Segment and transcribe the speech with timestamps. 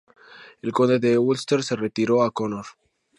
[0.63, 2.65] El Conde de Ulster se retiró a Connor.